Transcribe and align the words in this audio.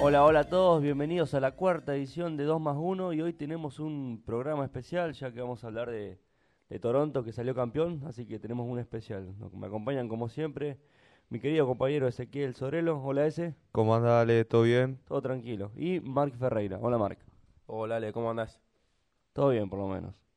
Hola, 0.00 0.24
hola 0.24 0.40
a 0.40 0.44
todos, 0.44 0.82
bienvenidos 0.82 1.34
a 1.34 1.40
la 1.40 1.52
cuarta 1.52 1.94
edición 1.94 2.36
de 2.36 2.44
2 2.44 2.60
más 2.60 2.76
1 2.78 3.12
y 3.12 3.20
hoy 3.20 3.32
tenemos 3.34 3.78
un 3.78 4.22
programa 4.24 4.64
especial 4.64 5.12
ya 5.12 5.32
que 5.32 5.40
vamos 5.40 5.62
a 5.62 5.66
hablar 5.66 5.90
de, 5.90 6.18
de 6.70 6.78
Toronto 6.78 7.24
que 7.24 7.32
salió 7.32 7.54
campeón, 7.54 8.02
así 8.06 8.24
que 8.24 8.38
tenemos 8.38 8.66
un 8.66 8.78
especial. 8.78 9.34
Me 9.52 9.66
acompañan 9.66 10.08
como 10.08 10.28
siempre 10.28 10.78
mi 11.28 11.40
querido 11.40 11.66
compañero 11.66 12.08
Ezequiel 12.08 12.54
Sorelo, 12.54 13.02
hola 13.02 13.26
ese, 13.26 13.54
¿Cómo 13.72 13.94
anda, 13.94 14.20
Ale? 14.20 14.44
¿Todo 14.46 14.62
bien? 14.62 14.98
todo 15.06 15.20
tranquilo, 15.20 15.72
y 15.76 16.00
Marc 16.00 16.34
Ferreira, 16.36 16.78
hola 16.80 16.96
Marc. 16.96 17.18
Hola 17.66 17.96
Ale, 17.96 18.12
¿cómo 18.14 18.30
andás? 18.30 18.60
Todo 19.34 19.50
bien, 19.50 19.68
por 19.68 19.78
lo 19.78 19.88
menos. 19.88 20.27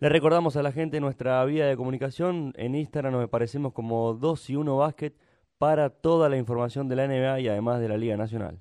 Le 0.00 0.08
recordamos 0.08 0.56
a 0.56 0.62
la 0.62 0.70
gente 0.70 1.00
nuestra 1.00 1.44
vía 1.44 1.66
de 1.66 1.76
comunicación. 1.76 2.52
En 2.56 2.76
Instagram 2.76 3.14
nos 3.14 3.28
parecemos 3.28 3.72
como 3.72 4.14
2 4.14 4.50
y 4.50 4.54
1 4.54 4.76
Basket 4.76 5.12
para 5.58 5.90
toda 5.90 6.28
la 6.28 6.36
información 6.36 6.88
de 6.88 6.94
la 6.94 7.08
NBA 7.08 7.40
y 7.40 7.48
además 7.48 7.80
de 7.80 7.88
la 7.88 7.96
Liga 7.96 8.16
Nacional. 8.16 8.60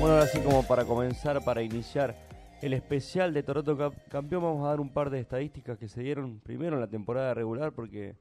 Bueno, 0.00 0.14
ahora 0.14 0.26
sí 0.26 0.40
como 0.40 0.62
para 0.62 0.86
comenzar, 0.86 1.44
para 1.44 1.60
iniciar 1.60 2.16
el 2.62 2.72
especial 2.72 3.34
de 3.34 3.42
Toronto 3.42 3.76
Campeón, 4.08 4.42
vamos 4.42 4.64
a 4.64 4.70
dar 4.70 4.80
un 4.80 4.94
par 4.94 5.10
de 5.10 5.20
estadísticas 5.20 5.76
que 5.76 5.88
se 5.88 6.02
dieron 6.02 6.40
primero 6.40 6.76
en 6.76 6.80
la 6.80 6.88
temporada 6.88 7.34
regular 7.34 7.72
porque 7.72 8.16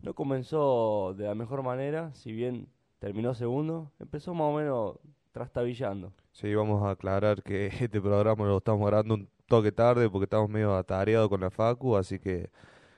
no 0.00 0.12
comenzó 0.12 1.14
de 1.16 1.24
la 1.24 1.34
mejor 1.34 1.62
manera, 1.62 2.12
si 2.12 2.32
bien 2.32 2.68
terminó 2.98 3.32
segundo, 3.32 3.92
empezó 3.98 4.34
más 4.34 4.48
o 4.48 4.52
menos 4.52 4.96
trastabillando. 5.38 6.12
Sí, 6.32 6.52
vamos 6.54 6.82
a 6.82 6.90
aclarar 6.90 7.42
que 7.42 7.66
este 7.80 8.00
programa 8.00 8.44
lo 8.46 8.58
estamos 8.58 8.84
grabando 8.86 9.14
un 9.14 9.28
toque 9.46 9.70
tarde 9.72 10.10
porque 10.10 10.24
estamos 10.24 10.50
medio 10.50 10.74
atareados 10.76 11.28
con 11.28 11.40
la 11.40 11.50
Facu, 11.50 11.96
así 11.96 12.18
que 12.18 12.50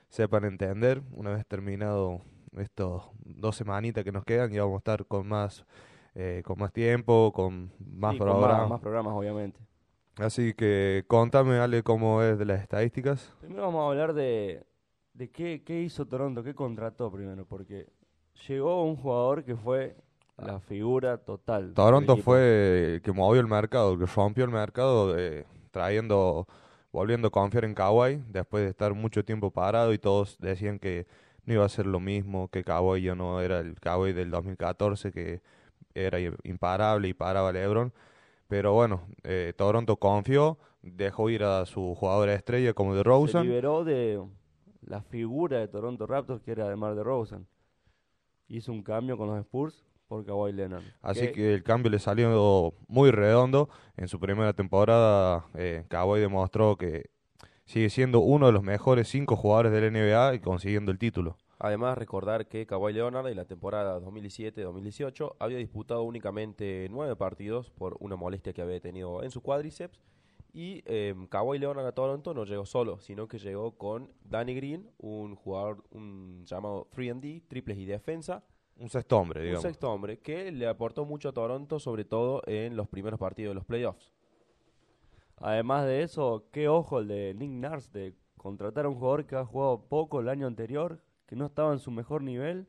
sepan 0.09 0.45
entender. 0.45 1.01
Una 1.11 1.31
vez 1.31 1.45
terminado 1.45 2.21
estos 2.57 3.03
dos 3.23 3.55
semanitas 3.55 4.03
que 4.03 4.11
nos 4.11 4.25
quedan, 4.25 4.51
ya 4.51 4.63
vamos 4.63 4.77
a 4.77 4.79
estar 4.79 5.05
con 5.05 5.27
más, 5.27 5.65
eh, 6.15 6.41
con 6.43 6.57
más 6.59 6.73
tiempo, 6.73 7.31
con 7.31 7.71
más 7.79 8.13
Sí, 8.13 8.17
con 8.19 8.27
programas. 8.27 8.69
más 8.69 8.79
programas, 8.81 9.13
obviamente. 9.13 9.59
Así 10.17 10.53
que 10.53 11.05
contame, 11.07 11.57
Ale, 11.59 11.83
cómo 11.83 12.21
es 12.23 12.37
de 12.39 12.45
las 12.45 12.61
estadísticas. 12.61 13.33
Primero 13.39 13.61
vamos 13.63 13.83
a 13.83 13.87
hablar 13.91 14.13
de, 14.13 14.65
de 15.13 15.29
qué, 15.29 15.63
qué 15.63 15.81
hizo 15.81 16.05
Toronto, 16.07 16.43
qué 16.43 16.53
contrató 16.53 17.11
primero, 17.11 17.45
porque 17.45 17.87
llegó 18.47 18.83
un 18.83 18.97
jugador 18.97 19.45
que 19.45 19.55
fue 19.55 19.95
la 20.45 20.59
figura 20.59 21.17
total. 21.17 21.73
Toronto 21.73 22.17
fue 22.17 22.95
el 22.95 23.01
que 23.01 23.11
movió 23.11 23.41
el 23.41 23.47
mercado, 23.47 23.93
el 23.93 23.99
que 23.99 24.05
rompió 24.05 24.43
el 24.45 24.51
mercado, 24.51 25.17
eh, 25.17 25.45
trayendo, 25.71 26.47
volviendo 26.91 27.29
a 27.29 27.31
confiar 27.31 27.65
en 27.65 27.73
Kawhi 27.73 28.23
después 28.27 28.63
de 28.63 28.69
estar 28.69 28.93
mucho 28.93 29.23
tiempo 29.23 29.51
parado 29.51 29.93
y 29.93 29.97
todos 29.97 30.37
decían 30.39 30.79
que 30.79 31.07
no 31.45 31.53
iba 31.53 31.65
a 31.65 31.69
ser 31.69 31.85
lo 31.85 31.99
mismo, 31.99 32.49
que 32.49 32.63
Kawhi 32.63 33.01
ya 33.01 33.15
no 33.15 33.41
era 33.41 33.59
el 33.59 33.79
Kawhi 33.79 34.13
del 34.13 34.29
2014, 34.31 35.11
que 35.11 35.41
era 35.93 36.19
imparable 36.43 37.07
y 37.07 37.13
paraba 37.13 37.51
LeBron. 37.51 37.93
Pero 38.47 38.73
bueno, 38.73 39.01
eh, 39.23 39.53
Toronto 39.55 39.95
confió, 39.97 40.57
dejó 40.81 41.29
ir 41.29 41.43
a 41.43 41.65
su 41.65 41.95
jugador 41.95 42.29
estrella 42.29 42.73
como 42.73 42.93
de 42.93 42.99
Se 42.99 43.03
Rosen. 43.03 43.43
liberó 43.43 43.83
de 43.83 44.21
la 44.81 45.01
figura 45.01 45.59
de 45.59 45.67
Toronto 45.67 46.05
Raptors, 46.05 46.41
que 46.41 46.51
era 46.51 46.65
además 46.65 46.95
de 46.95 47.03
Rosen. 47.03 47.47
Hizo 48.47 48.71
un 48.73 48.83
cambio 48.83 49.17
con 49.17 49.27
los 49.27 49.39
Spurs 49.39 49.85
por 50.11 50.25
Kawhi 50.25 50.51
Leonard. 50.51 50.83
Así 51.01 51.27
que 51.27 51.31
que 51.31 51.53
el 51.53 51.63
cambio 51.63 51.89
le 51.89 51.97
salió 51.97 52.73
muy 52.89 53.11
redondo. 53.11 53.69
En 53.95 54.09
su 54.09 54.19
primera 54.19 54.51
temporada, 54.51 55.45
eh, 55.53 55.85
Kawhi 55.87 56.19
demostró 56.19 56.75
que 56.75 57.11
sigue 57.63 57.89
siendo 57.89 58.19
uno 58.19 58.47
de 58.47 58.51
los 58.51 58.61
mejores 58.61 59.07
cinco 59.07 59.37
jugadores 59.37 59.71
del 59.71 59.93
NBA 59.93 60.35
y 60.35 60.39
consiguiendo 60.39 60.91
el 60.91 60.99
título. 60.99 61.37
Además, 61.59 61.97
recordar 61.97 62.49
que 62.49 62.65
Kawhi 62.65 62.91
Leonard 62.91 63.27
en 63.27 63.37
la 63.37 63.45
temporada 63.45 64.01
2017-2018 64.01 65.35
había 65.39 65.59
disputado 65.59 66.03
únicamente 66.03 66.89
nueve 66.91 67.15
partidos 67.15 67.69
por 67.69 67.95
una 68.01 68.17
molestia 68.17 68.51
que 68.51 68.61
había 68.61 68.81
tenido 68.81 69.23
en 69.23 69.31
su 69.31 69.39
cuádriceps. 69.39 70.01
Y 70.51 70.83
eh, 70.87 71.15
Kawhi 71.29 71.57
Leonard 71.57 71.85
a 71.85 71.93
Toronto 71.93 72.33
no 72.33 72.43
llegó 72.43 72.65
solo, 72.65 72.99
sino 72.99 73.29
que 73.29 73.39
llegó 73.39 73.77
con 73.77 74.11
Danny 74.25 74.55
Green, 74.55 74.91
un 74.97 75.35
jugador 75.35 75.85
un 75.91 76.43
llamado 76.45 76.89
3D, 76.93 77.43
triples 77.47 77.77
y 77.77 77.85
defensa, 77.85 78.43
Un 78.81 78.89
sexto 78.89 79.17
hombre, 79.17 79.41
un 79.41 79.45
digamos. 79.45 79.61
sexto 79.61 79.91
hombre, 79.91 80.17
que 80.17 80.51
le 80.51 80.67
aportó 80.67 81.05
mucho 81.05 81.29
a 81.29 81.33
Toronto, 81.33 81.79
sobre 81.79 82.03
todo 82.03 82.41
en 82.47 82.75
los 82.75 82.87
primeros 82.87 83.19
partidos 83.19 83.51
de 83.51 83.55
los 83.55 83.65
playoffs. 83.65 84.11
Además 85.37 85.85
de 85.85 86.01
eso, 86.03 86.47
qué 86.51 86.67
ojo 86.67 86.99
el 86.99 87.07
de 87.07 87.33
Nick 87.35 87.51
Nurse 87.51 87.89
de 87.91 88.15
contratar 88.37 88.85
a 88.85 88.89
un 88.89 88.95
jugador 88.95 89.25
que 89.25 89.35
ha 89.35 89.45
jugado 89.45 89.85
poco 89.87 90.19
el 90.19 90.29
año 90.29 90.47
anterior, 90.47 90.99
que 91.27 91.35
no 91.35 91.45
estaba 91.45 91.71
en 91.73 91.79
su 91.79 91.91
mejor 91.91 92.23
nivel, 92.23 92.67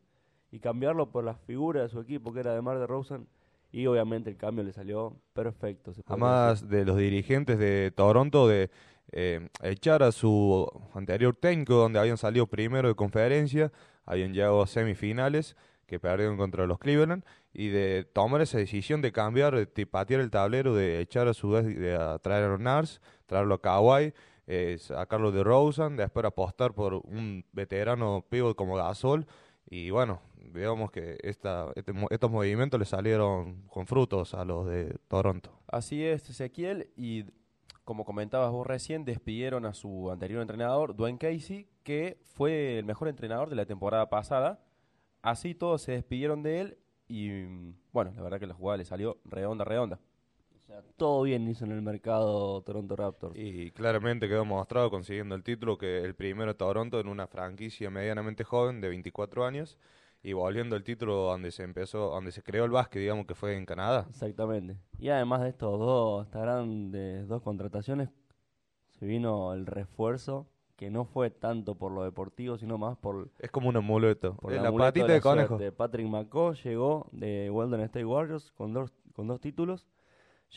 y 0.51 0.59
cambiarlo 0.59 1.11
por 1.11 1.25
la 1.25 1.35
figura 1.35 1.83
de 1.83 1.89
su 1.89 2.01
equipo, 2.01 2.33
que 2.33 2.41
era 2.41 2.55
de 2.55 2.61
Mar 2.61 2.79
de 2.79 2.87
Rosen, 2.87 3.27
y 3.71 3.87
obviamente 3.87 4.29
el 4.29 4.37
cambio 4.37 4.63
le 4.65 4.73
salió 4.73 5.17
perfecto. 5.33 5.95
se 5.95 6.03
Además 6.07 6.69
de 6.69 6.85
los 6.85 6.99
dirigentes 6.99 7.59
de 7.59 7.91
Toronto 7.91 8.47
de 8.47 8.71
eh, 9.13 9.49
echar 9.63 10.03
a 10.03 10.13
su 10.13 10.69
anterior 10.93 11.35
técnico, 11.35 11.75
donde 11.75 11.99
habían 11.99 12.19
salido 12.19 12.47
primero 12.47 12.89
de 12.89 12.95
conferencia, 12.95 13.73
habían 14.05 14.35
llegado 14.35 14.61
a 14.61 14.67
semifinales, 14.67 15.57
que 15.93 16.01
perdieron 16.01 16.39
contra 16.39 16.67
los 16.67 16.79
Cleveland, 16.79 17.23
y 17.53 17.69
de 17.69 18.05
tomar 18.05 18.41
esa 18.41 18.57
decisión 18.57 19.03
de 19.03 19.13
cambiar, 19.13 19.69
de 19.69 19.87
patear 19.87 20.23
el 20.23 20.31
tablero, 20.31 20.75
de 20.75 21.01
echar 21.01 21.29
a 21.29 21.35
su 21.35 21.51
vez, 21.51 21.67
de 21.67 21.95
a 21.95 22.19
traer 22.19 22.45
a 22.45 22.57
Nars, 22.57 23.03
traerlo 23.27 23.57
a 23.57 23.61
Kawhi, 23.61 24.15
eh, 24.47 24.79
sacarlo 24.81 25.33
de 25.33 25.45
Rosen, 25.45 25.99
después 25.99 26.25
apostar 26.25 26.73
por 26.73 26.95
un 26.95 27.45
veterano 27.53 28.25
pivot 28.27 28.57
como 28.57 28.77
Gasol, 28.77 29.27
y 29.69 29.91
bueno, 29.91 30.23
digamos 30.55 30.91
que 30.91 31.19
esta, 31.23 31.67
este 31.77 31.93
estos 32.09 32.31
movimientos 32.31 32.81
le 32.81 32.87
salieron 32.87 33.67
con 33.69 33.87
frutos 33.87 34.33
a 34.33 34.47
los 34.47 34.67
de 34.67 34.97
Toronto. 35.09 35.51
Así 35.67 36.03
es, 36.07 36.31
Ezequiel, 36.31 36.89
y 36.97 37.27
como 37.85 38.07
comentabas 38.07 38.51
vos 38.51 38.67
recién, 38.67 39.05
despidieron 39.05 39.67
a 39.67 39.75
su 39.75 40.11
anterior 40.11 40.41
entrenador, 40.41 40.97
Dwayne 40.97 41.19
Casey, 41.19 41.69
que 41.83 42.19
fue 42.25 42.79
el 42.79 42.87
mejor 42.87 43.09
entrenador 43.09 43.51
de 43.51 43.57
la 43.57 43.67
temporada 43.67 44.09
pasada. 44.09 44.65
Así 45.23 45.55
todos 45.55 45.83
se 45.83 45.93
despidieron 45.93 46.43
de 46.43 46.61
él 46.61 46.79
y 47.09 47.47
bueno, 47.93 48.13
la 48.17 48.23
verdad 48.23 48.41
que 48.41 48.47
la 48.47 48.55
jugada 48.55 48.79
le 48.79 48.85
salió 48.85 49.19
redonda, 49.25 49.65
redonda. 49.65 50.01
O 50.57 50.59
sea, 50.65 50.83
todo 50.97 51.23
bien 51.23 51.49
hizo 51.49 51.65
en 51.65 51.73
el 51.73 51.83
mercado 51.83 52.63
Toronto 52.63 52.97
Raptors. 52.97 53.37
Y 53.37 53.71
claramente 53.73 54.29
quedó 54.29 54.45
mostrado 54.45 54.91
consiguiendo 54.91 55.35
el 55.35 55.43
título 55.43 55.77
que 55.79 56.03
el 56.03 56.15
primero 56.15 56.57
Toronto 56.57 57.01
en 57.01 57.09
una 57.09 57.27
franquicia 57.27 57.91
medianamente 57.91 58.45
joven 58.45 58.81
de 58.81 58.89
24 58.89 59.45
años 59.45 59.79
y 60.23 60.33
volviendo 60.35 60.77
el 60.77 60.85
título 60.85 61.17
donde 61.17 61.51
se 61.51 61.65
empezó, 61.65 62.11
donde 62.11 62.31
se 62.31 62.43
creó 62.43 62.65
el 62.65 62.71
básquet, 62.71 63.01
digamos 63.01 63.27
que 63.27 63.35
fue 63.35 63.57
en 63.57 63.67
Canadá. 63.67 64.07
Exactamente. 64.09 64.77
Y 64.99 65.09
además 65.09 65.43
de 65.43 65.49
estos 65.49 65.79
dos, 65.79 66.27
estas 66.27 66.43
grandes 66.43 67.27
dos 67.27 67.43
contrataciones, 67.43 68.09
se 68.91 69.05
vino 69.05 69.53
el 69.53 69.67
refuerzo, 69.67 70.47
que 70.83 70.91
no 70.91 71.05
fue 71.05 71.31
tanto 71.31 71.77
por 71.77 71.93
lo 71.93 72.03
deportivo, 72.03 72.59
sino 72.59 72.77
más 72.77 72.99
por, 72.99 73.29
Es 73.39 73.53
como 73.53 73.69
un 73.69 73.77
amuleto. 73.77 74.35
por 74.35 74.53
la 74.53 74.67
amuleto 74.67 74.79
patita 74.89 75.07
la 75.07 75.15
de 75.15 75.21
conejo. 75.21 75.57
suerte. 75.57 75.71
Patrick 75.71 76.09
McCaw 76.09 76.55
llegó 76.55 77.07
de 77.13 77.51
Golden 77.51 77.83
State 77.83 78.05
Warriors 78.05 78.51
con 78.51 78.73
dos, 78.73 78.93
con 79.13 79.29
dos 79.29 79.41
títulos. 79.41 79.87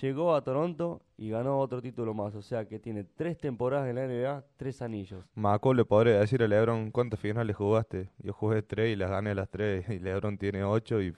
Llegó 0.01 0.33
a 0.33 0.43
Toronto 0.43 1.03
y 1.15 1.29
ganó 1.29 1.59
otro 1.59 1.79
título 1.79 2.15
más. 2.15 2.33
O 2.33 2.41
sea 2.41 2.67
que 2.67 2.79
tiene 2.79 3.03
tres 3.03 3.37
temporadas 3.37 3.87
en 3.87 3.97
la 3.97 4.07
NBA, 4.07 4.43
tres 4.57 4.81
anillos. 4.81 5.23
Maco 5.35 5.75
le 5.75 5.85
podría 5.85 6.19
decir 6.19 6.41
a 6.41 6.47
Lebron 6.47 6.89
cuántas 6.89 7.19
finales 7.19 7.55
jugaste. 7.55 8.09
Yo 8.17 8.33
jugué 8.33 8.63
tres 8.63 8.93
y 8.93 8.95
las 8.95 9.11
gané 9.11 9.35
las 9.35 9.47
tres 9.51 9.87
y 9.89 9.99
Lebron 9.99 10.39
tiene 10.39 10.63
ocho 10.63 11.03
y 11.03 11.13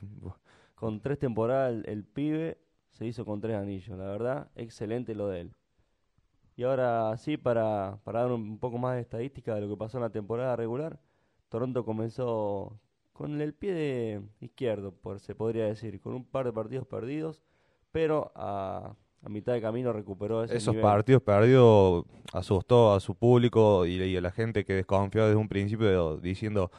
Con 0.75 0.99
tres 0.99 1.17
temporadas 1.17 1.71
el, 1.71 1.85
el 1.87 2.03
pibe 2.03 2.57
se 2.89 3.05
hizo 3.05 3.23
con 3.23 3.39
tres 3.39 3.55
anillos. 3.55 3.97
La 3.97 4.07
verdad, 4.09 4.49
excelente 4.57 5.15
lo 5.15 5.29
de 5.29 5.39
él. 5.39 5.53
Y 6.57 6.63
ahora 6.63 7.15
sí, 7.17 7.37
para, 7.37 7.99
para 8.03 8.21
dar 8.21 8.31
un 8.31 8.57
poco 8.57 8.77
más 8.79 8.95
de 8.95 9.01
estadística 9.01 9.53
de 9.55 9.61
lo 9.61 9.69
que 9.69 9.77
pasó 9.77 9.97
en 9.97 10.03
la 10.03 10.09
temporada 10.09 10.55
regular, 10.55 10.99
Toronto 11.49 11.85
comenzó 11.85 12.77
con 13.13 13.39
el 13.41 13.53
pie 13.53 13.73
de 13.73 14.21
izquierdo, 14.41 14.91
por, 14.91 15.19
se 15.19 15.35
podría 15.35 15.65
decir, 15.65 16.01
con 16.01 16.13
un 16.13 16.25
par 16.25 16.45
de 16.45 16.53
partidos 16.53 16.85
perdidos, 16.87 17.43
pero 17.91 18.31
a, 18.35 18.95
a 19.23 19.29
mitad 19.29 19.53
de 19.53 19.61
camino 19.61 19.93
recuperó 19.93 20.43
ese 20.43 20.57
esos 20.57 20.73
nivel. 20.73 20.81
partidos 20.83 21.21
perdidos 21.21 22.05
asustó 22.33 22.93
a 22.93 22.99
su 22.99 23.13
público 23.15 23.85
y, 23.85 24.01
y 24.01 24.17
a 24.17 24.21
la 24.21 24.31
gente 24.31 24.65
que 24.65 24.73
desconfió 24.73 25.25
desde 25.25 25.37
un 25.37 25.47
principio 25.47 26.17
diciendo 26.17 26.71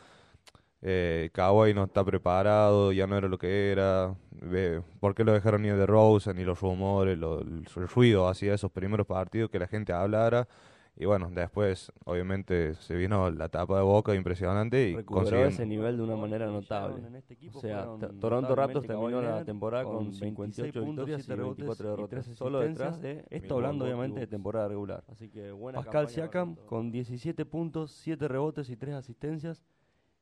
eh, 0.83 1.31
Kawhi 1.33 1.75
no 1.75 1.85
está 1.85 2.05
preparado, 2.05 2.93
ya 2.93 3.07
no 3.07 3.17
era 3.17 3.29
lo 3.29 3.39
que 3.39 3.73
era, 3.73 4.15
ve, 4.31 4.83
¿por 5.01 5.15
qué 5.15 5.25
lo 5.25 5.33
dejaron 5.33 5.65
ir 5.65 5.77
de 5.77 5.87
Rosen 5.87 6.39
y 6.39 6.45
los 6.45 6.61
rumores, 6.61 7.19
lo- 7.19 7.41
el, 7.41 7.65
ruido 7.67 8.29
hacia 8.29 8.55
esos 8.55 8.71
primeros 8.71 9.07
partidos 9.07 9.51
que 9.51 9.59
la 9.59 9.67
gente 9.67 9.93
hablara 9.93 10.47
Y 11.01 11.05
bueno, 11.05 11.31
después 11.33 11.93
obviamente 12.05 12.75
se 12.75 12.97
vino 12.97 13.31
la 13.31 13.49
tapa 13.49 13.77
de 13.77 13.83
Boca 13.83 14.15
impresionante 14.17 14.89
y 14.91 14.97
Recuperó 14.97 15.45
ese 15.47 15.65
nivel 15.65 15.97
de 15.97 16.03
una 16.03 16.17
manera 16.17 16.47
notable. 16.47 17.03
O 17.55 17.61
sea, 17.61 17.89
Toronto 18.21 18.55
Raptors 18.57 18.87
terminó 18.87 19.23
la 19.23 19.45
temporada 19.45 19.85
con 19.85 20.11
28 20.19 20.83
victorias 20.83 21.29
y 21.29 21.33
24 21.35 21.91
derrotas. 21.91 22.27
Solo 22.37 22.61
detrás 22.61 23.01
de, 23.01 23.25
esto 23.31 23.55
hablando 23.55 23.85
obviamente 23.85 24.21
de 24.21 24.27
temporada 24.27 24.69
regular. 24.69 25.05
Así 25.09 25.29
que 25.29 25.53
buena 25.53 25.81
Pascal 25.83 26.09
Siakam 26.09 26.57
con 26.67 26.91
17 26.91 27.45
puntos, 27.45 27.93
7 27.93 28.27
rebotes 28.27 28.69
y 28.69 28.77
3 28.77 28.95
asistencias. 28.95 29.65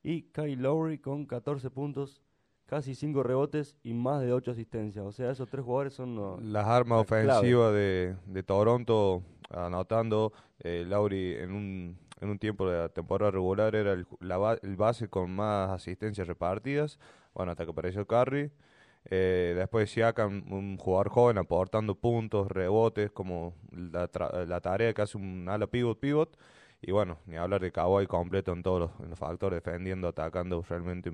Y 0.07 0.23
Kyle 0.33 0.63
Lowry 0.63 0.99
con 0.99 1.27
14 1.27 1.69
puntos, 1.71 2.23
casi 2.67 2.95
5 2.95 3.23
rebotes 3.25 3.77
y 3.83 3.93
más 3.93 4.21
de 4.23 4.33
8 4.33 4.53
asistencias. 4.53 5.05
O 5.05 5.11
sea, 5.11 5.31
esos 5.33 5.49
tres 5.49 5.65
jugadores 5.65 5.95
son... 5.95 6.15
los- 6.15 6.41
las 6.43 6.65
armas 6.67 7.01
ofensivas 7.01 7.73
de, 7.75 8.15
de 8.27 8.43
Toronto 8.45 9.23
anotando. 9.51 10.33
Eh, 10.61 10.85
Lauri 10.87 11.35
en 11.35 11.53
un, 11.53 11.99
en 12.21 12.29
un 12.29 12.39
tiempo 12.39 12.69
de 12.71 12.79
la 12.79 12.89
temporada 12.89 13.31
regular 13.33 13.75
era 13.75 13.93
el, 13.95 14.07
la 14.21 14.59
el 14.63 14.77
base 14.77 15.09
con 15.09 15.31
más 15.35 15.71
asistencias 15.71 16.29
repartidas. 16.29 16.99
Bueno, 17.35 17.51
hasta 17.53 17.65
que 17.65 17.73
apareció 17.73 18.07
Curry. 18.07 18.53
Eh, 19.09 19.55
después 19.57 19.91
Siakam, 19.91 20.53
un 20.53 20.77
jugador 20.79 21.09
joven 21.11 21.39
aportando 21.39 21.95
puntos, 21.97 22.49
rebotes, 22.49 23.11
como 23.13 23.55
la, 23.71 24.11
tra- 24.11 24.47
la 24.47 24.61
tarea 24.61 24.93
que 24.95 25.03
hace 25.03 25.17
un 25.19 25.49
ala 25.49 25.67
pivot 25.67 25.99
pivot. 25.99 26.37
Y 26.83 26.93
bueno, 26.93 27.19
ni 27.27 27.37
hablar 27.37 27.61
de 27.61 27.73
Kawhi 27.73 28.07
completo 28.07 28.53
en 28.53 28.63
todos 28.63 28.91
los, 28.99 29.19
factores, 29.19 29.63
defendiendo, 29.63 30.09
atacando, 30.09 30.63
realmente 30.69 31.11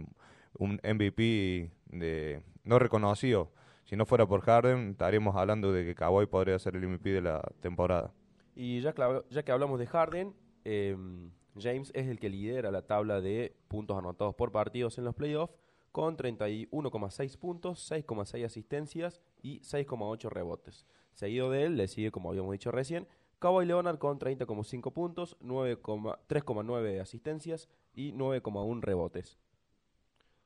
un- 0.59 0.81
MVP 0.83 1.71
de 1.87 2.43
no 2.65 2.79
reconocido. 2.79 3.51
Si 3.85 3.97
no 3.97 4.07
fuera 4.07 4.27
por 4.27 4.43
Harden, 4.43 4.91
estaríamos 4.91 5.37
hablando 5.37 5.73
de 5.73 5.85
que 5.85 5.95
Kawhi 5.95 6.27
podría 6.27 6.59
ser 6.59 6.77
el 6.77 6.87
MVP 6.87 7.11
de 7.11 7.21
la 7.23 7.41
temporada. 7.61 8.13
Y 8.55 8.81
ya, 8.81 8.95
ya 9.31 9.43
que 9.43 9.53
hablamos 9.53 9.79
de 9.79 9.87
Harden, 9.87 10.35
em, 10.65 11.31
James 11.59 11.91
es 11.95 12.07
el 12.09 12.19
que 12.19 12.29
lidera 12.31 12.71
la 12.71 12.83
tabla 12.83 13.21
de 13.21 13.55
puntos 13.69 13.97
anotados 13.99 14.35
por 14.35 14.53
partidos 14.53 14.99
en 14.99 15.05
los 15.05 15.15
playoffs 15.15 15.55
con 15.91 16.17
31,6 16.17 17.37
puntos, 17.37 17.79
6,6 17.91 18.45
asistencias 18.45 19.21
y 19.43 19.61
6,8 19.61 20.31
rebotes. 20.31 20.87
Seguido 21.13 21.51
de 21.51 21.65
él, 21.65 21.77
le 21.77 21.89
sigue, 21.89 22.11
como 22.11 22.31
habíamos 22.31 22.53
dicho 22.53 22.71
recién, 22.71 23.07
Kawhi 23.43 23.67
Leonard 23.67 23.99
con 23.99 24.21
30,5 24.21 24.93
puntos, 24.93 25.37
9,- 25.41 25.81
3,9 26.29 27.01
asistencias 27.01 27.69
y 27.93 28.13
9,1 28.13 28.81
rebotes. 28.81 29.37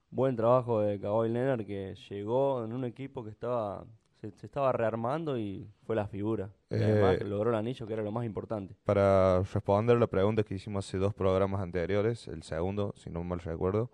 Buen 0.08 0.34
trabajo 0.34 0.80
de 0.80 0.98
Kawhi 0.98 1.28
Leonard 1.28 1.66
que 1.66 1.94
llegó 2.08 2.64
en 2.64 2.72
un 2.72 2.86
equipo 2.86 3.22
que 3.22 3.28
estaba 3.28 3.84
se, 4.22 4.30
se 4.30 4.46
estaba 4.46 4.72
rearmando 4.72 5.36
y 5.38 5.68
fue 5.84 5.94
la 5.94 6.06
figura. 6.06 6.48
Eh, 6.70 6.80
además 6.82 7.20
logró 7.20 7.50
el 7.50 7.56
anillo 7.56 7.86
que 7.86 7.92
era 7.92 8.02
lo 8.02 8.12
más 8.12 8.24
importante. 8.24 8.74
Para 8.84 9.42
responder 9.42 9.98
la 9.98 10.06
pregunta 10.06 10.42
que 10.42 10.54
hicimos 10.54 10.88
hace 10.88 10.96
dos 10.96 11.12
programas 11.12 11.60
anteriores, 11.60 12.26
el 12.28 12.44
segundo, 12.44 12.94
si 12.96 13.10
no 13.10 13.22
mal 13.24 13.40
recuerdo, 13.40 13.90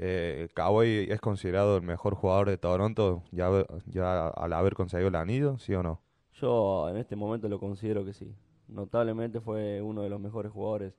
eh, 0.00 0.48
Kawhi 0.54 1.06
es 1.08 1.20
considerado 1.20 1.76
el 1.76 1.82
mejor 1.82 2.16
jugador 2.16 2.48
de 2.48 2.58
Toronto 2.58 3.22
ya, 3.30 3.48
ya 3.86 4.26
al 4.26 4.52
haber 4.54 4.74
conseguido 4.74 5.08
el 5.08 5.14
anillo, 5.14 5.56
¿sí 5.58 5.72
o 5.72 5.84
no? 5.84 6.00
Yo 6.34 6.88
en 6.88 6.96
este 6.96 7.16
momento 7.16 7.48
lo 7.48 7.58
considero 7.58 8.04
que 8.04 8.12
sí. 8.12 8.34
Notablemente 8.68 9.40
fue 9.40 9.82
uno 9.82 10.02
de 10.02 10.10
los 10.10 10.20
mejores 10.20 10.52
jugadores 10.52 10.94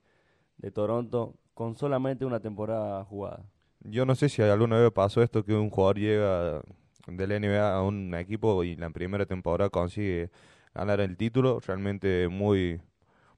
de 0.58 0.70
Toronto 0.70 1.34
con 1.54 1.74
solamente 1.74 2.24
una 2.24 2.40
temporada 2.40 3.04
jugada. 3.04 3.44
Yo 3.80 4.06
no 4.06 4.14
sé 4.14 4.28
si 4.28 4.42
alguna 4.42 4.78
vez 4.78 4.92
pasó 4.92 5.22
esto 5.22 5.44
que 5.44 5.54
un 5.54 5.70
jugador 5.70 5.98
llega 5.98 6.62
del 7.06 7.40
NBA 7.40 7.74
a 7.74 7.82
un 7.82 8.14
equipo 8.14 8.62
y 8.62 8.76
la 8.76 8.90
primera 8.90 9.26
temporada 9.26 9.70
consigue 9.70 10.30
ganar 10.74 11.00
el 11.00 11.16
título. 11.16 11.58
Realmente 11.60 12.28
muy 12.28 12.80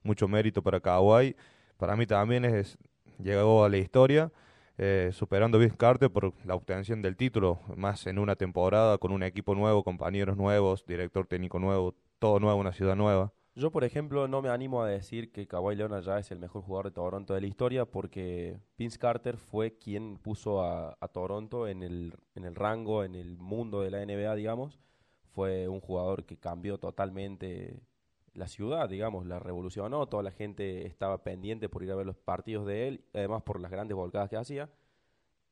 mucho 0.02 0.28
mérito 0.28 0.62
para 0.62 0.80
Kawhi. 0.80 1.34
Para 1.76 1.96
mí 1.96 2.06
también 2.06 2.44
es 2.44 2.76
llegó 3.18 3.64
a 3.64 3.68
la 3.68 3.78
historia 3.78 4.32
eh, 4.76 5.10
superando 5.12 5.58
a 5.58 5.60
Vince 5.60 5.76
Carter 5.76 6.10
por 6.10 6.32
la 6.44 6.54
obtención 6.54 7.02
del 7.02 7.16
título, 7.16 7.60
más 7.76 8.06
en 8.06 8.18
una 8.18 8.36
temporada 8.36 8.98
con 8.98 9.12
un 9.12 9.22
equipo 9.22 9.54
nuevo, 9.54 9.84
compañeros 9.84 10.36
nuevos, 10.36 10.84
director 10.86 11.26
técnico 11.26 11.58
nuevo, 11.58 11.94
todo 12.18 12.40
nuevo, 12.40 12.58
una 12.58 12.72
ciudad 12.72 12.96
nueva. 12.96 13.32
Yo, 13.56 13.70
por 13.70 13.84
ejemplo, 13.84 14.26
no 14.26 14.42
me 14.42 14.48
animo 14.48 14.82
a 14.82 14.88
decir 14.88 15.30
que 15.30 15.46
Kawhi 15.46 15.76
Leonard 15.76 16.02
ya 16.02 16.18
es 16.18 16.32
el 16.32 16.40
mejor 16.40 16.62
jugador 16.62 16.86
de 16.86 16.90
Toronto 16.90 17.34
de 17.34 17.40
la 17.40 17.46
historia 17.46 17.84
porque 17.84 18.58
Vince 18.76 18.98
Carter 18.98 19.36
fue 19.36 19.78
quien 19.78 20.18
puso 20.18 20.60
a, 20.64 20.96
a 21.00 21.08
Toronto 21.08 21.68
en 21.68 21.84
el, 21.84 22.14
en 22.34 22.44
el 22.44 22.56
rango, 22.56 23.04
en 23.04 23.14
el 23.14 23.38
mundo 23.38 23.82
de 23.82 23.92
la 23.92 24.04
NBA, 24.04 24.34
digamos. 24.34 24.80
Fue 25.34 25.68
un 25.68 25.80
jugador 25.80 26.24
que 26.24 26.36
cambió 26.36 26.78
totalmente 26.78 27.80
la 28.34 28.48
ciudad, 28.48 28.88
digamos, 28.88 29.26
la 29.26 29.38
revolucionó. 29.38 30.06
Toda 30.06 30.22
la 30.22 30.32
gente 30.32 30.86
estaba 30.86 31.22
pendiente 31.22 31.68
por 31.68 31.82
ir 31.82 31.92
a 31.92 31.94
ver 31.94 32.06
los 32.06 32.16
partidos 32.16 32.66
de 32.66 32.88
él, 32.88 33.04
además 33.14 33.42
por 33.42 33.60
las 33.60 33.70
grandes 33.70 33.96
volcadas 33.96 34.28
que 34.28 34.36
hacía. 34.36 34.68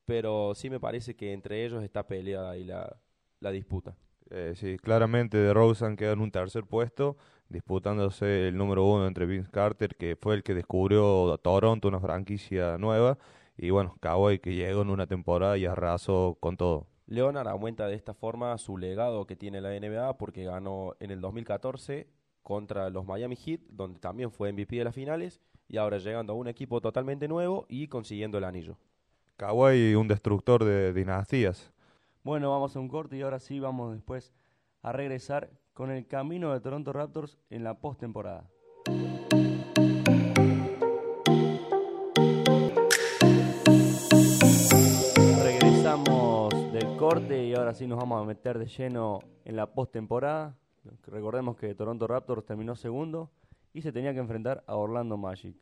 Pero 0.04 0.54
sí 0.54 0.68
me 0.68 0.80
parece 0.80 1.14
que 1.14 1.32
entre 1.32 1.64
ellos 1.64 1.82
está 1.82 2.06
peleada 2.06 2.50
ahí 2.50 2.64
la, 2.64 2.96
la 3.40 3.50
disputa. 3.50 3.96
Eh, 4.30 4.54
sí, 4.56 4.78
claramente 4.78 5.36
de 5.36 5.52
Rosen 5.52 5.96
queda 5.96 6.12
en 6.12 6.20
un 6.20 6.30
tercer 6.30 6.64
puesto, 6.64 7.16
disputándose 7.48 8.48
el 8.48 8.56
número 8.56 8.84
uno 8.84 9.06
entre 9.06 9.26
Vince 9.26 9.50
Carter, 9.50 9.94
que 9.94 10.16
fue 10.16 10.34
el 10.34 10.42
que 10.42 10.54
descubrió 10.54 11.32
a 11.32 11.38
Toronto, 11.38 11.88
una 11.88 12.00
franquicia 12.00 12.78
nueva, 12.78 13.18
y 13.56 13.70
bueno, 13.70 13.96
Kawhi 14.00 14.38
que 14.38 14.54
llegó 14.54 14.82
en 14.82 14.90
una 14.90 15.06
temporada 15.06 15.58
y 15.58 15.66
arrasó 15.66 16.38
con 16.40 16.56
todo. 16.56 16.86
Leonard 17.06 17.48
aumenta 17.48 17.86
de 17.88 17.94
esta 17.94 18.14
forma 18.14 18.56
su 18.56 18.78
legado 18.78 19.26
que 19.26 19.36
tiene 19.36 19.60
la 19.60 19.78
NBA 19.78 20.16
porque 20.16 20.44
ganó 20.44 20.94
en 20.98 21.10
el 21.10 21.20
2014 21.20 22.08
contra 22.42 22.90
los 22.90 23.06
Miami 23.06 23.36
Heat, 23.36 23.60
donde 23.68 24.00
también 24.00 24.30
fue 24.30 24.52
MVP 24.52 24.76
de 24.76 24.84
las 24.84 24.94
finales, 24.94 25.40
y 25.68 25.78
ahora 25.78 25.98
llegando 25.98 26.32
a 26.32 26.36
un 26.36 26.48
equipo 26.48 26.80
totalmente 26.80 27.28
nuevo 27.28 27.66
y 27.68 27.88
consiguiendo 27.88 28.38
el 28.38 28.44
anillo. 28.44 28.76
Kawhi, 29.36 29.94
un 29.94 30.08
destructor 30.08 30.64
de 30.64 30.92
dinastías. 30.92 31.72
Bueno, 32.22 32.50
vamos 32.50 32.76
a 32.76 32.80
un 32.80 32.88
corte 32.88 33.16
y 33.16 33.22
ahora 33.22 33.40
sí 33.40 33.58
vamos 33.58 33.92
después 33.94 34.32
a 34.82 34.92
regresar 34.92 35.50
con 35.72 35.90
el 35.90 36.06
camino 36.06 36.52
de 36.52 36.60
Toronto 36.60 36.92
Raptors 36.92 37.38
en 37.50 37.64
la 37.64 37.80
postemporada. 37.80 38.48
Regresamos 45.42 46.72
del 46.72 46.96
corte 46.96 47.44
y 47.44 47.54
ahora 47.54 47.74
sí 47.74 47.86
nos 47.86 47.98
vamos 47.98 48.22
a 48.22 48.26
meter 48.26 48.58
de 48.58 48.66
lleno 48.66 49.20
en 49.44 49.56
la 49.56 49.66
postemporada. 49.66 50.56
Recordemos 51.06 51.56
que 51.56 51.74
Toronto 51.74 52.06
Raptors 52.06 52.44
terminó 52.44 52.74
segundo 52.76 53.30
y 53.72 53.82
se 53.82 53.92
tenía 53.92 54.12
que 54.12 54.18
enfrentar 54.20 54.64
a 54.66 54.76
Orlando 54.76 55.16
Magic. 55.16 55.56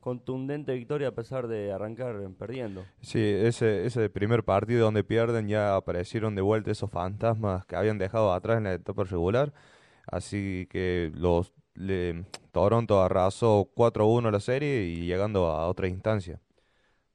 Contundente 0.00 0.72
victoria 0.74 1.08
a 1.08 1.12
pesar 1.14 1.46
de 1.46 1.72
arrancar 1.72 2.16
perdiendo. 2.38 2.84
Sí, 3.00 3.20
ese, 3.22 3.84
ese 3.84 4.08
primer 4.08 4.44
partido 4.44 4.84
donde 4.86 5.04
pierden 5.04 5.46
ya 5.48 5.76
aparecieron 5.76 6.34
de 6.34 6.40
vuelta 6.42 6.70
esos 6.70 6.90
fantasmas 6.90 7.66
que 7.66 7.76
habían 7.76 7.98
dejado 7.98 8.32
atrás 8.32 8.58
en 8.58 8.64
la 8.64 8.72
etapa 8.74 9.04
regular. 9.04 9.52
Así 10.06 10.66
que 10.70 11.12
los 11.14 11.52
le- 11.74 12.24
Toronto 12.50 13.00
arrasó 13.02 13.68
4-1 13.74 14.30
la 14.30 14.40
serie 14.40 14.84
y 14.84 15.04
llegando 15.06 15.46
a 15.48 15.68
otra 15.68 15.86
instancia. 15.86 16.40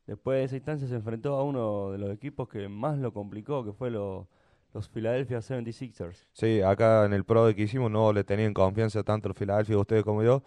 Después 0.05 0.37
de 0.37 0.43
esa 0.45 0.55
instancia 0.57 0.87
se 0.87 0.95
enfrentó 0.95 1.35
a 1.35 1.43
uno 1.43 1.91
de 1.91 1.97
los 1.97 2.11
equipos 2.11 2.47
que 2.47 2.69
más 2.69 2.99
lo 2.99 3.11
complicó, 3.13 3.65
que 3.65 3.73
fue 3.73 3.89
lo- 3.89 4.27
los 4.75 4.89
Philadelphia 4.89 5.39
76ers. 5.39 6.27
Sí, 6.33 6.61
acá 6.61 7.05
en 7.05 7.13
el 7.13 7.23
Pro 7.23 7.45
de 7.45 7.55
que 7.55 7.63
hicimos 7.63 7.89
no 7.89 8.11
le 8.11 8.25
tenían 8.25 8.53
confianza 8.53 9.03
tanto 9.03 9.29
los 9.29 9.37
Philadelphia 9.37 9.77
ustedes 9.77 10.03
como 10.03 10.21
yo. 10.21 10.43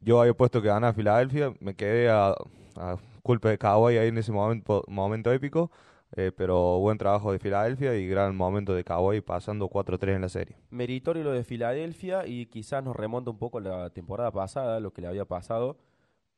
Yo 0.00 0.20
había 0.20 0.32
puesto 0.32 0.62
que 0.62 0.68
ganaba 0.68 0.94
Filadelfia, 0.94 1.52
me 1.60 1.74
quedé 1.74 2.08
a, 2.08 2.34
a 2.76 2.96
culpa 3.22 3.50
de 3.50 3.58
Kawhi 3.58 3.98
ahí 3.98 4.08
en 4.08 4.16
ese 4.16 4.32
momento, 4.32 4.82
momento 4.88 5.30
épico, 5.30 5.70
eh, 6.16 6.32
pero 6.34 6.78
buen 6.78 6.96
trabajo 6.96 7.32
de 7.32 7.38
Filadelfia 7.38 7.94
y 7.96 8.08
gran 8.08 8.34
momento 8.34 8.74
de 8.74 8.82
Kawhi 8.82 9.20
pasando 9.20 9.68
4-3 9.68 10.14
en 10.14 10.22
la 10.22 10.30
serie. 10.30 10.56
Meritorio 10.70 11.22
lo 11.22 11.32
de 11.32 11.44
Filadelfia 11.44 12.26
y 12.26 12.46
quizás 12.46 12.82
nos 12.82 12.96
remonta 12.96 13.30
un 13.30 13.38
poco 13.38 13.58
a 13.58 13.60
la 13.60 13.90
temporada 13.90 14.30
pasada, 14.30 14.80
lo 14.80 14.90
que 14.90 15.02
le 15.02 15.08
había 15.08 15.26
pasado 15.26 15.76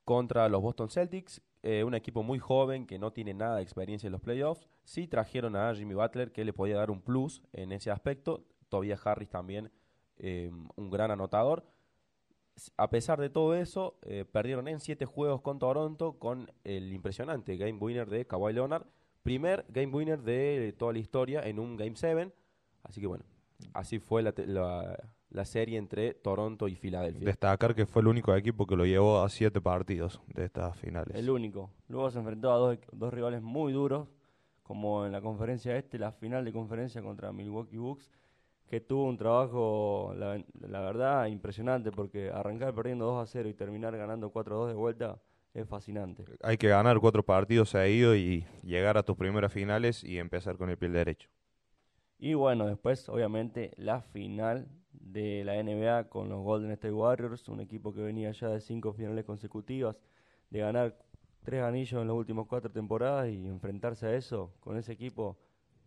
contra 0.08 0.48
los 0.48 0.62
Boston 0.62 0.88
Celtics, 0.88 1.42
eh, 1.62 1.84
un 1.84 1.92
equipo 1.94 2.22
muy 2.22 2.38
joven 2.38 2.86
que 2.86 2.98
no 2.98 3.12
tiene 3.12 3.34
nada 3.34 3.56
de 3.56 3.62
experiencia 3.62 4.06
en 4.06 4.12
los 4.12 4.22
playoffs. 4.22 4.66
Sí 4.82 5.06
trajeron 5.06 5.54
a 5.54 5.74
Jimmy 5.74 5.92
Butler 5.92 6.32
que 6.32 6.46
le 6.46 6.54
podía 6.54 6.76
dar 6.78 6.90
un 6.90 7.02
plus 7.02 7.42
en 7.52 7.72
ese 7.72 7.90
aspecto. 7.90 8.46
Tobias 8.70 9.06
Harris 9.06 9.28
también 9.28 9.70
eh, 10.16 10.50
un 10.76 10.88
gran 10.88 11.10
anotador. 11.10 11.62
A 12.78 12.88
pesar 12.88 13.20
de 13.20 13.28
todo 13.28 13.54
eso, 13.54 13.98
eh, 14.00 14.24
perdieron 14.24 14.66
en 14.66 14.80
siete 14.80 15.04
juegos 15.04 15.42
con 15.42 15.58
Toronto 15.58 16.18
con 16.18 16.50
el 16.64 16.90
impresionante 16.94 17.58
game 17.58 17.78
winner 17.78 18.08
de 18.08 18.26
Kawhi 18.26 18.54
Leonard. 18.54 18.86
Primer 19.22 19.66
game 19.68 19.88
winner 19.94 20.22
de 20.22 20.74
toda 20.78 20.94
la 20.94 21.00
historia 21.00 21.42
en 21.42 21.58
un 21.58 21.76
Game 21.76 21.96
7. 21.96 22.32
Así 22.82 23.02
que 23.02 23.06
bueno, 23.06 23.24
así 23.74 23.98
fue 23.98 24.22
la- 24.22 24.32
la 25.30 25.44
serie 25.44 25.78
entre 25.78 26.14
Toronto 26.14 26.68
y 26.68 26.76
Filadelfia. 26.76 27.26
Destacar 27.26 27.74
que 27.74 27.86
fue 27.86 28.02
el 28.02 28.08
único 28.08 28.34
equipo 28.34 28.66
que 28.66 28.76
lo 28.76 28.86
llevó 28.86 29.20
a 29.22 29.28
7 29.28 29.60
partidos 29.60 30.20
de 30.28 30.44
estas 30.44 30.76
finales. 30.78 31.14
El 31.16 31.30
único. 31.30 31.70
Luego 31.88 32.10
se 32.10 32.18
enfrentó 32.18 32.52
a 32.52 32.56
dos, 32.56 32.78
dos 32.92 33.12
rivales 33.12 33.42
muy 33.42 33.72
duros, 33.72 34.08
como 34.62 35.06
en 35.06 35.12
la 35.12 35.20
conferencia 35.20 35.76
este, 35.76 35.98
la 35.98 36.12
final 36.12 36.44
de 36.44 36.52
conferencia 36.52 37.02
contra 37.02 37.32
Milwaukee 37.32 37.78
Bucks, 37.78 38.10
que 38.68 38.80
tuvo 38.80 39.04
un 39.04 39.16
trabajo, 39.16 40.12
la, 40.16 40.42
la 40.60 40.80
verdad, 40.80 41.26
impresionante, 41.26 41.90
porque 41.90 42.30
arrancar 42.30 42.74
perdiendo 42.74 43.06
2 43.06 43.22
a 43.22 43.26
0 43.26 43.48
y 43.48 43.54
terminar 43.54 43.96
ganando 43.96 44.30
4 44.30 44.54
a 44.54 44.58
2 44.58 44.68
de 44.68 44.74
vuelta 44.74 45.20
es 45.54 45.66
fascinante. 45.66 46.24
Hay 46.42 46.56
que 46.56 46.68
ganar 46.68 46.98
cuatro 47.00 47.22
partidos 47.22 47.70
seguidos 47.70 48.16
y 48.16 48.44
llegar 48.62 48.98
a 48.98 49.02
tus 49.02 49.16
primeras 49.16 49.52
finales 49.52 50.04
y 50.04 50.18
empezar 50.18 50.56
con 50.56 50.70
el 50.70 50.76
pie 50.76 50.90
derecho. 50.90 51.30
Y 52.18 52.34
bueno, 52.34 52.66
después, 52.66 53.08
obviamente, 53.08 53.72
la 53.76 54.02
final 54.02 54.68
de 55.00 55.44
la 55.44 55.54
NBA 55.62 56.04
con 56.08 56.28
los 56.28 56.42
Golden 56.42 56.70
State 56.72 56.92
Warriors, 56.92 57.48
un 57.48 57.60
equipo 57.60 57.92
que 57.94 58.00
venía 58.02 58.30
ya 58.32 58.48
de 58.48 58.60
cinco 58.60 58.92
finales 58.92 59.24
consecutivas, 59.24 59.96
de 60.50 60.60
ganar 60.60 60.96
tres 61.44 61.62
anillos 61.62 62.00
en 62.00 62.08
las 62.08 62.16
últimas 62.16 62.46
cuatro 62.46 62.70
temporadas 62.70 63.28
y 63.28 63.46
enfrentarse 63.46 64.06
a 64.06 64.14
eso 64.14 64.52
con 64.60 64.76
ese 64.76 64.92
equipo, 64.92 65.36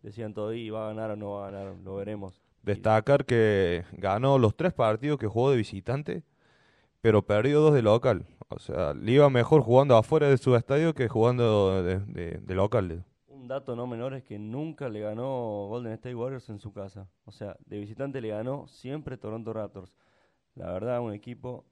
decían 0.02 0.34
todo 0.34 0.52
y 0.52 0.70
va 0.70 0.84
a 0.86 0.88
ganar 0.88 1.10
o 1.12 1.16
no 1.16 1.32
va 1.32 1.48
a 1.48 1.50
ganar, 1.50 1.76
lo 1.84 1.96
veremos. 1.96 2.42
Destacar 2.62 3.24
que 3.24 3.84
ganó 3.92 4.38
los 4.38 4.56
tres 4.56 4.72
partidos 4.72 5.18
que 5.18 5.26
jugó 5.26 5.50
de 5.50 5.56
visitante, 5.56 6.22
pero 7.00 7.22
perdió 7.22 7.60
dos 7.60 7.74
de 7.74 7.82
local. 7.82 8.26
O 8.48 8.58
sea, 8.58 8.94
le 8.94 9.12
iba 9.12 9.28
mejor 9.30 9.62
jugando 9.62 9.96
afuera 9.96 10.28
de 10.28 10.38
su 10.38 10.54
estadio 10.56 10.94
que 10.94 11.08
jugando 11.08 11.82
de, 11.82 11.98
de- 12.00 12.38
de 12.38 12.54
local. 12.54 13.04
Un 13.42 13.48
dato 13.48 13.74
no 13.74 13.88
menor 13.88 14.14
es 14.14 14.22
que 14.22 14.38
nunca 14.38 14.88
le 14.88 15.00
ganó 15.00 15.66
Golden 15.66 15.94
State 15.94 16.14
Warriors 16.14 16.48
en 16.48 16.60
su 16.60 16.72
casa. 16.72 17.08
O 17.24 17.32
sea, 17.32 17.56
de 17.66 17.80
visitante 17.80 18.20
le 18.20 18.28
ganó 18.28 18.68
siempre 18.68 19.16
Toronto 19.16 19.52
Raptors. 19.52 19.92
La 20.54 20.70
verdad, 20.70 21.00
un 21.00 21.12
equipo 21.12 21.64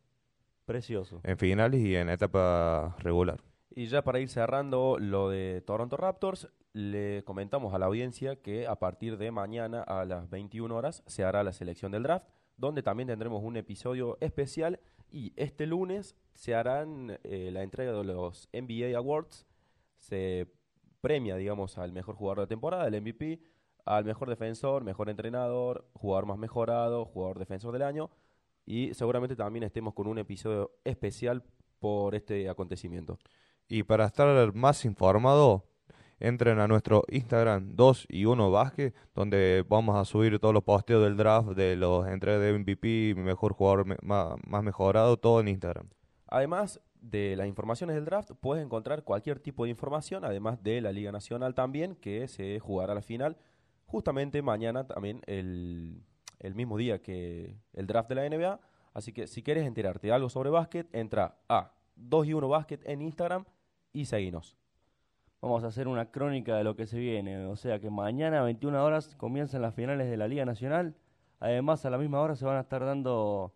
precioso. 0.65 1.21
En 1.23 1.39
finales 1.39 1.81
y 1.81 1.95
en 1.95 2.09
etapa 2.09 2.97
regular. 2.99 3.41
Y 3.71 3.87
ya 3.87 4.03
para 4.03 4.19
ir 4.19 4.29
cerrando 4.29 4.97
lo 4.99 5.29
de 5.29 5.63
Toronto 5.65 5.97
Raptors, 5.97 6.49
le 6.73 7.23
comentamos 7.23 7.73
a 7.73 7.79
la 7.79 7.87
audiencia 7.87 8.35
que 8.35 8.67
a 8.67 8.75
partir 8.75 9.17
de 9.17 9.31
mañana 9.31 9.81
a 9.85 10.05
las 10.05 10.29
21 10.29 10.75
horas 10.75 11.05
se 11.07 11.23
hará 11.23 11.45
la 11.45 11.53
selección 11.53 11.93
del 11.93 12.03
draft, 12.03 12.27
donde 12.57 12.83
también 12.83 13.07
tendremos 13.07 13.45
un 13.45 13.57
episodio 13.57 14.19
especial 14.21 14.81
y 15.09 15.33
este 15.37 15.67
lunes 15.67 16.17
se 16.35 16.53
harán 16.57 17.21
eh, 17.23 17.51
la 17.53 17.63
entrega 17.63 17.93
de 17.93 18.03
los 18.03 18.49
NBA 18.53 18.99
Awards. 18.99 19.47
Se 19.99 20.49
premia, 21.01 21.37
digamos, 21.37 21.79
al 21.79 21.93
mejor 21.93 22.15
jugador 22.15 22.39
de 22.39 22.43
la 22.43 22.49
temporada, 22.49 22.87
el 22.87 23.01
MVP, 23.01 23.41
al 23.85 24.05
mejor 24.05 24.29
defensor, 24.29 24.85
mejor 24.85 25.09
entrenador, 25.09 25.89
jugador 25.95 26.27
más 26.27 26.39
mejorado, 26.39 27.05
jugador 27.05 27.39
defensor 27.39 27.73
del 27.73 27.83
año 27.83 28.11
y 28.67 28.95
seguramente 28.95 29.35
también 29.35 29.65
estemos 29.65 29.95
con 29.95 30.07
un 30.07 30.19
episodio 30.19 30.71
especial 30.85 31.43
por 31.81 32.15
este 32.15 32.49
acontecimiento. 32.49 33.19
Y 33.69 33.83
para 33.83 34.07
estar 34.07 34.55
más 34.55 34.85
informado, 34.85 35.65
entren 36.21 36.61
a 36.61 36.69
nuestro 36.69 37.03
Instagram 37.09 37.75
2 37.75 38.07
y 38.09 38.27
1 38.27 38.51
Basket, 38.51 38.95
donde 39.15 39.65
vamos 39.69 39.97
a 39.97 40.05
subir 40.05 40.39
todos 40.39 40.55
los 40.55 40.63
posteos 40.63 41.03
del 41.03 41.17
draft, 41.17 41.51
de 41.51 41.77
los 41.77 42.07
entregas 42.07 42.41
de 42.43 42.59
MVP, 42.59 43.15
mejor 43.17 43.55
jugador 43.55 44.03
más, 44.05 44.39
mejorado, 44.63 45.17
todo 45.17 45.41
en 45.41 45.49
Instagram. 45.49 45.89
Además 46.29 46.81
de 47.01 47.37
las 47.37 47.47
informaciones 47.47 47.97
del 47.97 48.05
draft, 48.05 48.33
puedes 48.41 48.65
encontrar 48.65 49.05
cualquier 49.05 49.41
tipo 49.41 49.65
de 49.65 49.71
información, 49.71 50.25
además 50.25 50.63
de 50.63 50.81
la 50.81 50.93
Liga 50.93 51.13
Nacional 51.13 51.55
también, 51.55 51.97
que 51.97 52.29
se 52.29 52.59
jugará 52.61 52.95
la 52.95 53.03
final 53.03 53.37
justamente 53.87 54.41
mañana 54.43 54.87
también, 54.87 55.21
el, 55.27 56.03
el 56.39 56.55
mismo 56.55 56.77
día 56.77 57.03
que 57.03 57.57
el 57.73 57.87
draft 57.87 58.09
de 58.09 58.15
la 58.15 58.29
NBA. 58.29 58.61
Así 58.95 59.13
que 59.13 59.27
si 59.27 59.43
quieres 59.43 59.67
enterarte 59.67 60.09
de 60.09 60.13
algo 60.13 60.29
sobre 60.29 60.51
básquet, 60.51 60.89
entra 60.95 61.39
a 61.49 61.73
2 61.97 62.27
y 62.27 62.35
1 62.35 62.49
Básquet 62.49 62.83
en 62.89 63.03
Instagram 63.03 63.45
y 63.93 64.07
seguinos. 64.07 64.57
Vamos 65.41 65.65
a 65.65 65.69
hacer 65.69 65.89
una 65.89 66.11
crónica 66.11 66.57
de 66.57 66.65
lo 66.65 66.77
que 66.77 66.87
se 66.87 66.99
viene. 66.99 67.47
O 67.47 67.57
sea 67.57 67.79
que 67.79 67.91
mañana 67.91 68.41
a 68.41 68.45
21 68.45 68.85
horas 68.85 69.15
comienzan 69.17 69.63
las 69.63 69.75
finales 69.75 70.11
de 70.11 70.17
la 70.17 70.29
Liga 70.29 70.45
Nacional. 70.45 70.97
Además, 71.39 71.85
a 71.87 71.91
la 71.91 71.99
misma 71.99 72.21
hora 72.21 72.37
se 72.37 72.45
van 72.45 72.57
a 72.57 72.61
estar 72.61 72.85
dando 72.85 73.55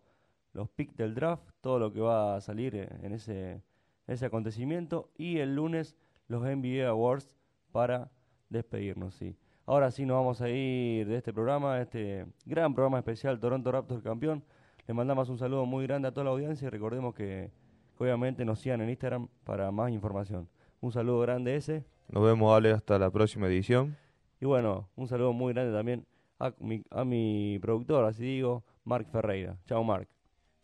los 0.55 0.69
picks 0.69 0.95
del 0.95 1.13
draft, 1.13 1.43
todo 1.61 1.77
lo 1.77 1.91
que 1.91 1.99
va 1.99 2.37
a 2.37 2.41
salir 2.41 2.75
eh, 2.75 2.89
en 3.03 3.13
ese, 3.13 3.61
ese 4.07 4.25
acontecimiento. 4.25 5.11
Y 5.17 5.37
el 5.39 5.53
lunes 5.55 5.95
los 6.27 6.41
NBA 6.43 6.87
Awards 6.87 7.35
para 7.71 8.09
despedirnos. 8.49 9.13
Sí. 9.13 9.35
Ahora 9.65 9.91
sí 9.91 10.05
nos 10.05 10.15
vamos 10.15 10.41
a 10.41 10.49
ir 10.49 11.07
de 11.07 11.17
este 11.17 11.33
programa, 11.33 11.81
este 11.81 12.25
gran 12.45 12.73
programa 12.73 12.99
especial 12.99 13.39
Toronto 13.39 13.71
Raptors 13.71 14.01
campeón. 14.01 14.43
Le 14.87 14.93
mandamos 14.93 15.29
un 15.29 15.37
saludo 15.37 15.65
muy 15.65 15.85
grande 15.85 16.07
a 16.07 16.11
toda 16.11 16.23
la 16.23 16.29
audiencia 16.31 16.67
y 16.67 16.69
recordemos 16.69 17.13
que, 17.13 17.51
que 17.97 18.03
obviamente 18.03 18.45
nos 18.45 18.59
sigan 18.59 18.81
en 18.81 18.89
Instagram 18.89 19.27
para 19.43 19.71
más 19.71 19.91
información. 19.91 20.47
Un 20.79 20.91
saludo 20.91 21.19
grande 21.19 21.55
ese. 21.55 21.83
Nos 22.07 22.23
vemos, 22.23 22.55
Ale, 22.55 22.71
hasta 22.71 22.97
la 22.97 23.09
próxima 23.09 23.47
edición. 23.47 23.97
Y 24.39 24.45
bueno, 24.45 24.87
un 24.95 25.07
saludo 25.07 25.33
muy 25.33 25.53
grande 25.53 25.73
también 25.73 26.05
a 26.39 26.53
mi, 26.59 26.83
a 26.91 27.03
mi 27.03 27.57
productor, 27.59 28.05
así 28.05 28.23
digo, 28.23 28.63
Mark 28.83 29.07
Ferreira. 29.11 29.57
Chao, 29.65 29.83
Mark. 29.83 30.14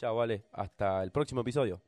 Chao, 0.01 0.15
vale. 0.15 0.45
Hasta 0.53 1.03
el 1.03 1.11
próximo 1.11 1.41
episodio. 1.41 1.79